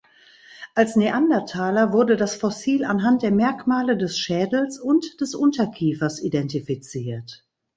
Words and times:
Als 0.73 0.95
Neandertaler 0.95 1.93
wurde 1.93 2.17
das 2.17 2.33
Fossil 2.35 2.85
anhand 2.85 3.21
der 3.21 3.29
Merkmale 3.29 3.95
des 3.97 4.17
Schädels 4.17 4.79
und 4.79 5.21
des 5.21 5.35
Unterkiefers 5.35 6.23
identifiziert. 6.23 7.45